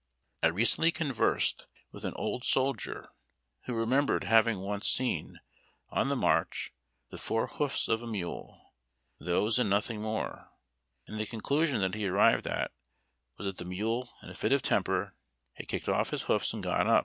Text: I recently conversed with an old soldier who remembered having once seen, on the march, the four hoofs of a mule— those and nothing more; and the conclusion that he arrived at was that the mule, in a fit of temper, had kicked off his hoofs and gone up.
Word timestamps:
I 0.41 0.47
recently 0.47 0.89
conversed 0.91 1.67
with 1.91 2.05
an 2.05 2.15
old 2.15 2.43
soldier 2.43 3.09
who 3.65 3.75
remembered 3.75 4.23
having 4.23 4.57
once 4.57 4.87
seen, 4.89 5.39
on 5.89 6.09
the 6.09 6.15
march, 6.15 6.73
the 7.11 7.19
four 7.19 7.45
hoofs 7.45 7.87
of 7.87 8.01
a 8.01 8.07
mule— 8.07 8.73
those 9.29 9.59
and 9.59 9.69
nothing 9.69 10.01
more; 10.01 10.49
and 11.05 11.19
the 11.19 11.27
conclusion 11.27 11.81
that 11.81 11.93
he 11.93 12.07
arrived 12.07 12.47
at 12.47 12.71
was 13.37 13.45
that 13.45 13.59
the 13.59 13.63
mule, 13.65 14.11
in 14.23 14.29
a 14.31 14.33
fit 14.33 14.51
of 14.53 14.63
temper, 14.63 15.13
had 15.53 15.67
kicked 15.67 15.87
off 15.87 16.09
his 16.09 16.23
hoofs 16.23 16.51
and 16.51 16.63
gone 16.63 16.87
up. 16.87 16.99